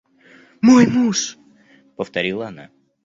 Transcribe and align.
–Мой 0.67 0.87
муж!– 0.87 1.37
повторила 1.95 2.47
она. 2.47 2.71